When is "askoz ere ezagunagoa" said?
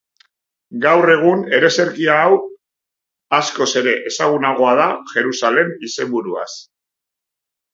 3.41-4.75